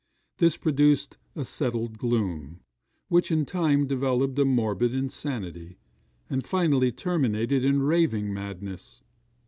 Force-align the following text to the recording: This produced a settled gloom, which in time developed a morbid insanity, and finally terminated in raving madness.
This 0.39 0.57
produced 0.57 1.19
a 1.35 1.45
settled 1.45 1.99
gloom, 1.99 2.61
which 3.07 3.29
in 3.31 3.45
time 3.45 3.85
developed 3.85 4.39
a 4.39 4.45
morbid 4.45 4.95
insanity, 4.95 5.77
and 6.27 6.43
finally 6.43 6.91
terminated 6.91 7.63
in 7.63 7.83
raving 7.83 8.33
madness. 8.33 9.03